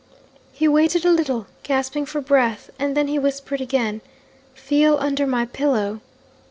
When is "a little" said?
1.05-1.45